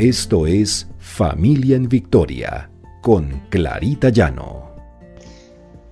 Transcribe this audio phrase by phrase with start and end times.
[0.00, 2.70] Esto es Familia en Victoria
[3.02, 4.74] con Clarita Llano.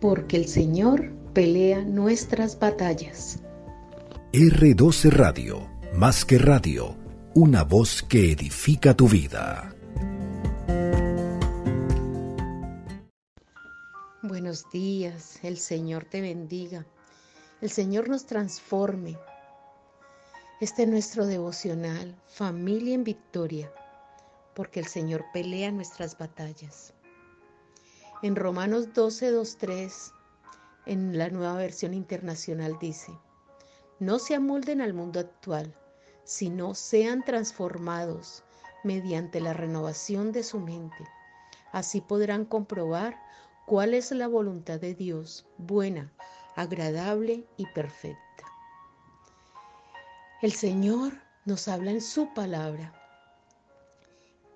[0.00, 3.40] Porque el Señor pelea nuestras batallas.
[4.32, 6.96] R12 Radio, más que radio,
[7.34, 9.74] una voz que edifica tu vida.
[14.22, 16.86] Buenos días, el Señor te bendiga,
[17.60, 19.16] el Señor nos transforme.
[20.60, 23.68] Este es nuestro devocional, Familia en Victoria
[24.56, 26.94] porque el Señor pelea nuestras batallas.
[28.22, 30.12] En Romanos 12, 2, 3,
[30.86, 33.12] en la nueva versión internacional dice,
[34.00, 35.76] no se amolden al mundo actual,
[36.24, 38.44] sino sean transformados
[38.82, 41.06] mediante la renovación de su mente.
[41.72, 43.20] Así podrán comprobar
[43.66, 46.10] cuál es la voluntad de Dios, buena,
[46.56, 48.20] agradable y perfecta.
[50.40, 51.12] El Señor
[51.44, 53.05] nos habla en su palabra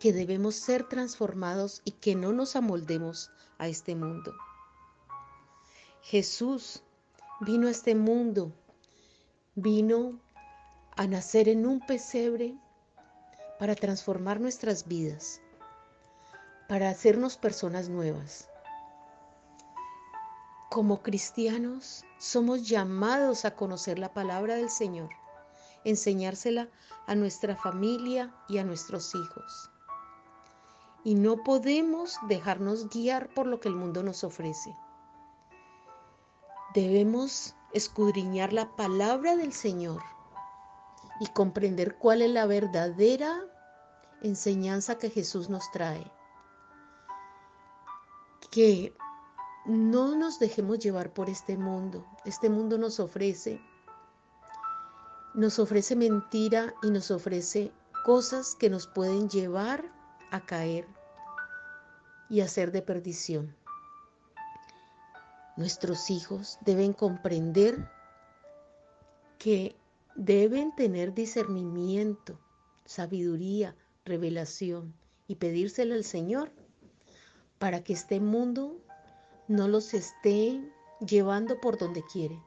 [0.01, 4.34] que debemos ser transformados y que no nos amoldemos a este mundo.
[6.01, 6.83] Jesús
[7.43, 8.51] vino a este mundo,
[9.55, 10.19] vino
[10.97, 12.56] a nacer en un pesebre
[13.59, 15.43] para transformar nuestras vidas,
[16.67, 18.48] para hacernos personas nuevas.
[20.71, 25.11] Como cristianos somos llamados a conocer la palabra del Señor,
[25.84, 26.71] enseñársela
[27.06, 29.71] a nuestra familia y a nuestros hijos
[31.05, 34.75] y no podemos dejarnos guiar por lo que el mundo nos ofrece.
[36.75, 40.03] Debemos escudriñar la palabra del Señor
[41.21, 43.41] y comprender cuál es la verdadera
[44.23, 46.11] enseñanza que Jesús nos trae.
[48.51, 48.95] Que
[49.67, 52.06] no nos dejemos llevar por este mundo.
[52.25, 53.61] Este mundo nos ofrece
[55.34, 57.73] nos ofrece mentira y nos ofrece
[58.05, 59.84] cosas que nos pueden llevar
[60.31, 60.86] a caer
[62.28, 63.55] y a ser de perdición.
[65.56, 67.91] Nuestros hijos deben comprender
[69.38, 69.77] que
[70.15, 72.38] deben tener discernimiento,
[72.84, 74.94] sabiduría, revelación
[75.27, 76.53] y pedírselo al Señor
[77.59, 78.81] para que este mundo
[79.49, 80.60] no los esté
[81.00, 82.41] llevando por donde quiere.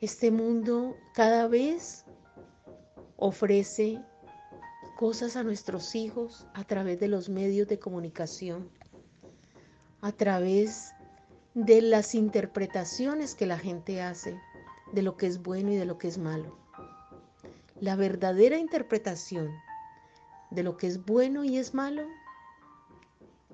[0.00, 2.06] Este mundo cada vez
[3.16, 4.02] ofrece
[5.00, 8.68] cosas a nuestros hijos a través de los medios de comunicación,
[10.02, 10.92] a través
[11.54, 14.38] de las interpretaciones que la gente hace
[14.92, 16.54] de lo que es bueno y de lo que es malo.
[17.80, 19.50] La verdadera interpretación
[20.50, 22.06] de lo que es bueno y es malo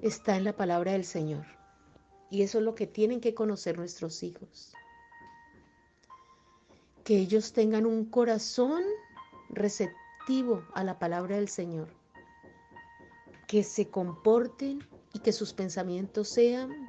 [0.02, 1.46] está en la palabra del Señor.
[2.28, 4.72] Y eso es lo que tienen que conocer nuestros hijos.
[7.04, 8.82] Que ellos tengan un corazón
[9.48, 10.05] receptivo
[10.74, 11.86] a la palabra del Señor,
[13.46, 14.80] que se comporten
[15.12, 16.88] y que sus pensamientos sean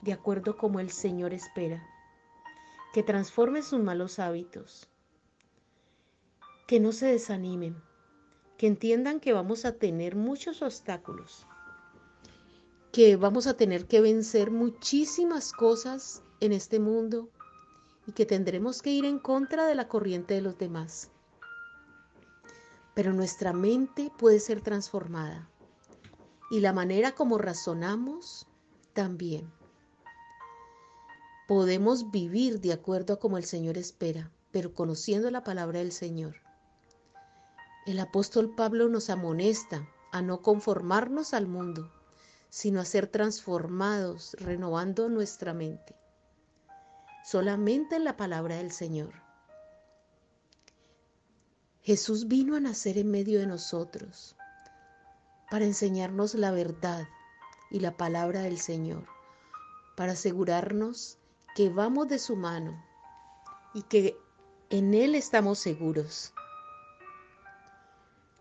[0.00, 1.86] de acuerdo como el Señor espera,
[2.92, 4.88] que transformen sus malos hábitos,
[6.66, 7.80] que no se desanimen,
[8.56, 11.46] que entiendan que vamos a tener muchos obstáculos,
[12.90, 17.28] que vamos a tener que vencer muchísimas cosas en este mundo
[18.04, 21.12] y que tendremos que ir en contra de la corriente de los demás
[22.98, 25.48] pero nuestra mente puede ser transformada
[26.50, 28.48] y la manera como razonamos
[28.92, 29.52] también.
[31.46, 36.38] Podemos vivir de acuerdo a como el Señor espera, pero conociendo la palabra del Señor.
[37.86, 41.92] El apóstol Pablo nos amonesta a no conformarnos al mundo,
[42.48, 45.94] sino a ser transformados, renovando nuestra mente.
[47.24, 49.27] Solamente en la palabra del Señor.
[51.88, 54.36] Jesús vino a nacer en medio de nosotros
[55.50, 57.08] para enseñarnos la verdad
[57.70, 59.06] y la palabra del Señor,
[59.96, 61.16] para asegurarnos
[61.56, 62.78] que vamos de su mano
[63.72, 64.18] y que
[64.68, 66.34] en Él estamos seguros.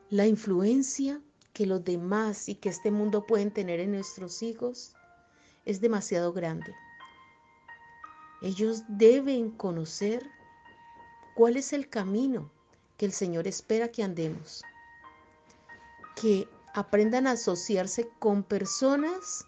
[0.09, 1.21] La influencia
[1.53, 4.93] que los demás y que este mundo pueden tener en nuestros hijos
[5.63, 6.75] es demasiado grande.
[8.41, 10.29] Ellos deben conocer
[11.33, 12.51] cuál es el camino
[12.97, 14.63] que el Señor espera que andemos.
[16.15, 19.45] Que aprendan a asociarse con personas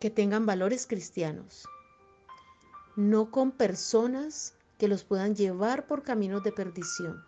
[0.00, 1.66] que tengan valores cristianos,
[2.96, 7.24] no con personas que los puedan llevar por caminos de perdición.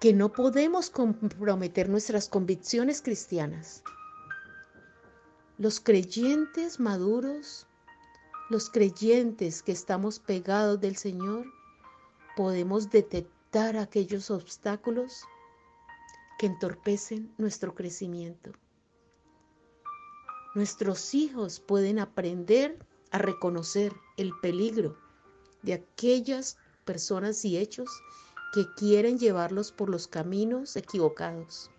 [0.00, 3.82] Que no podemos comprometer nuestras convicciones cristianas.
[5.58, 7.66] Los creyentes maduros,
[8.48, 11.44] los creyentes que estamos pegados del Señor,
[12.40, 15.24] podemos quitar aquellos obstáculos
[16.38, 18.52] que entorpecen nuestro crecimiento.
[20.54, 22.78] Nuestros hijos pueden aprender
[23.10, 24.96] a reconocer el peligro
[25.60, 26.56] de aquellas
[26.86, 27.90] personas y hechos
[28.54, 31.70] que quieren llevarlos por los caminos equivocados.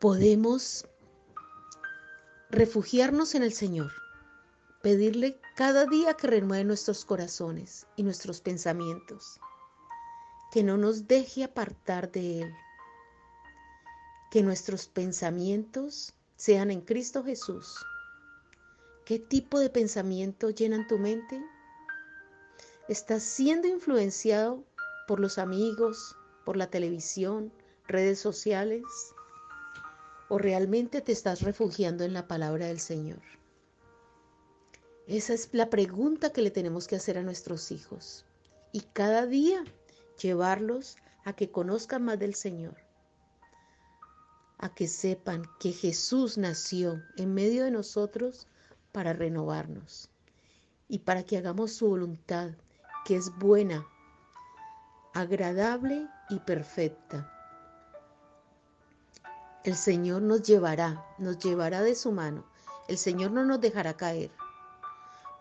[0.00, 0.84] Podemos
[2.50, 3.90] refugiarnos en el Señor,
[4.86, 9.40] pedirle cada día que renueve nuestros corazones y nuestros pensamientos,
[10.52, 12.54] que no nos deje apartar de Él,
[14.30, 17.84] que nuestros pensamientos sean en Cristo Jesús.
[19.04, 21.44] ¿Qué tipo de pensamiento llenan tu mente?
[22.88, 24.62] ¿Estás siendo influenciado
[25.08, 27.52] por los amigos, por la televisión,
[27.88, 28.84] redes sociales?
[30.28, 33.18] ¿O realmente te estás refugiando en la palabra del Señor?
[35.06, 38.24] Esa es la pregunta que le tenemos que hacer a nuestros hijos.
[38.72, 39.64] Y cada día
[40.20, 42.74] llevarlos a que conozcan más del Señor.
[44.58, 48.48] A que sepan que Jesús nació en medio de nosotros
[48.90, 50.10] para renovarnos
[50.88, 52.50] y para que hagamos su voluntad
[53.04, 53.86] que es buena,
[55.14, 57.32] agradable y perfecta.
[59.62, 62.44] El Señor nos llevará, nos llevará de su mano.
[62.88, 64.30] El Señor no nos dejará caer,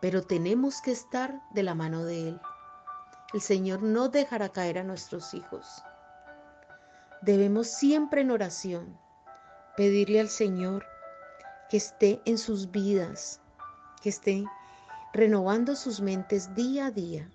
[0.02, 2.42] pero tenemos que estar de la mano de Él.
[3.34, 5.84] El Señor no dejará caer a nuestros hijos.
[7.22, 8.98] Debemos siempre en oración
[9.76, 10.86] pedirle al Señor
[11.70, 13.42] que esté en sus vidas,
[14.02, 14.46] que esté
[15.14, 17.30] renovando sus mentes día a día,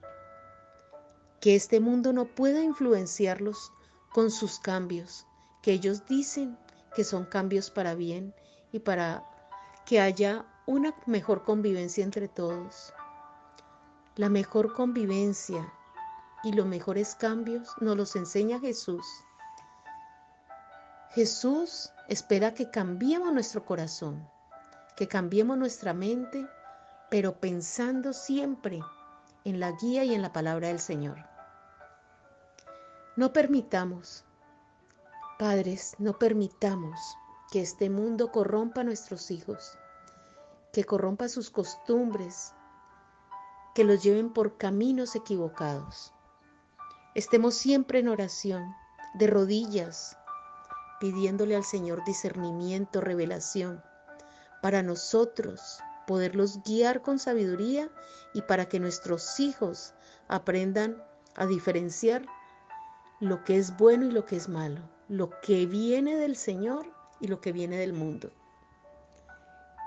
[1.40, 3.72] que este mundo no pueda influenciarlos
[4.12, 5.26] con sus cambios,
[5.62, 6.58] que ellos dicen
[6.94, 8.34] que son cambios para bien
[8.72, 9.24] y para
[9.86, 12.94] que haya una mejor convivencia entre todos.
[14.14, 15.68] La mejor convivencia
[16.44, 19.04] y los mejores cambios nos los enseña Jesús.
[21.10, 24.24] Jesús espera que cambiemos nuestro corazón,
[24.96, 26.46] que cambiemos nuestra mente,
[27.10, 28.78] pero pensando siempre
[29.44, 31.18] en la guía y en la palabra del Señor.
[33.16, 34.24] No permitamos,
[35.36, 36.96] padres, no permitamos
[37.50, 39.76] que este mundo corrompa a nuestros hijos,
[40.72, 42.54] que corrompa sus costumbres,
[43.74, 46.12] que los lleven por caminos equivocados.
[47.14, 48.74] Estemos siempre en oración,
[49.14, 50.16] de rodillas,
[51.00, 53.82] pidiéndole al Señor discernimiento, revelación,
[54.62, 57.90] para nosotros poderlos guiar con sabiduría
[58.34, 59.94] y para que nuestros hijos
[60.28, 61.02] aprendan
[61.34, 62.26] a diferenciar
[63.20, 66.86] lo que es bueno y lo que es malo, lo que viene del Señor
[67.20, 68.30] y lo que viene del mundo.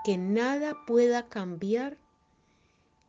[0.04, 1.96] Que nada pueda cambiar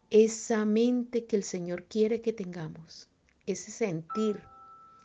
[0.09, 3.09] esa mente que el Señor quiere que tengamos,
[3.45, 4.41] ese sentir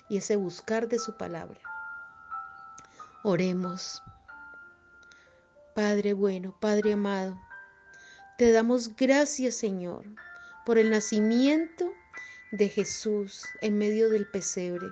[0.08, 1.60] y ese buscar de su palabra.
[3.24, 4.02] Oremos.
[5.74, 7.38] Padre bueno, Padre amado,
[8.38, 10.04] te damos gracias Señor
[10.64, 11.90] por el nacimiento
[12.52, 14.88] de Jesús en medio del pesebre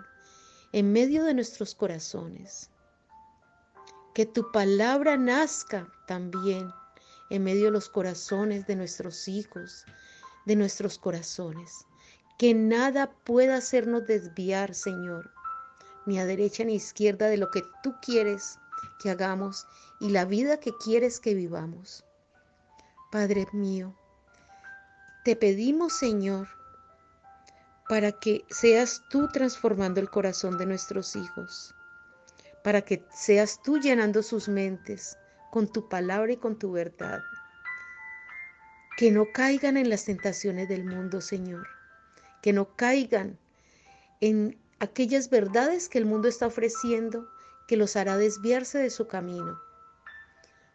[0.72, 2.70] en medio de nuestros corazones.
[4.14, 6.70] Que tu palabra nazca también
[7.30, 9.84] en medio de los corazones de nuestros hijos,
[10.46, 11.86] de nuestros corazones.
[12.38, 15.30] Que nada pueda hacernos desviar, Señor,
[16.06, 18.58] ni a derecha ni a izquierda de lo que tú quieres
[19.00, 19.66] que hagamos
[20.00, 22.04] y la vida que quieres que vivamos.
[23.10, 23.94] Padre mío,
[25.24, 26.48] te pedimos, Señor,
[27.88, 31.74] para que seas tú transformando el corazón de nuestros hijos,
[32.62, 35.16] para que seas tú llenando sus mentes
[35.50, 37.22] con tu palabra y con tu verdad.
[38.96, 41.66] Que no caigan en las tentaciones del mundo, Señor,
[42.42, 43.38] que no caigan
[44.20, 47.28] en aquellas verdades que el mundo está ofreciendo
[47.66, 49.60] que los hará desviarse de su camino.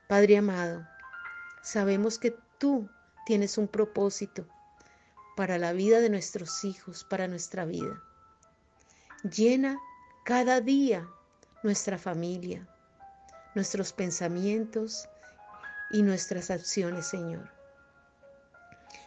[0.08, 0.88] Padre amado,
[1.62, 2.90] sabemos que tú
[3.26, 4.46] tienes un propósito
[5.36, 8.02] para la vida de nuestros hijos, para nuestra vida.
[9.24, 9.80] Llena
[10.24, 11.08] cada día
[11.64, 12.68] nuestra familia,
[13.56, 15.08] nuestros pensamientos
[15.92, 17.50] y nuestras acciones, Señor.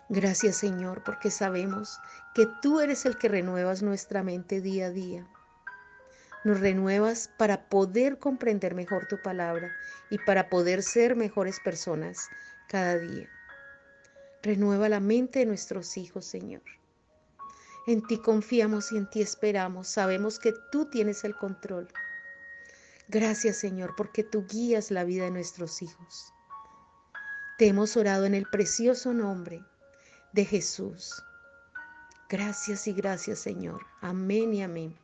[0.09, 1.99] Gracias, Señor, porque sabemos
[2.35, 5.27] que tú eres el que renuevas nuestra mente día a día.
[6.45, 9.75] Nos renuevas para poder comprender mejor tu palabra
[10.11, 12.29] y para poder ser mejores personas
[12.69, 13.29] cada día.
[14.43, 16.63] Renueva la mente de nuestros hijos, Señor.
[17.89, 19.89] En ti confiamos y en ti esperamos.
[19.89, 21.89] Sabemos que tú tienes el control.
[23.09, 26.33] Gracias, Señor, porque tú guías la vida de nuestros hijos.
[27.59, 29.65] Te hemos orado en el precioso nombre
[30.33, 31.23] de Jesús.
[32.29, 33.87] Gracias y gracias, Señor.
[34.01, 34.99] Amén y amén.